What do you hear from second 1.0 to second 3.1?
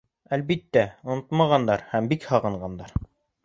онотмағандар һәм бик һағынғандар.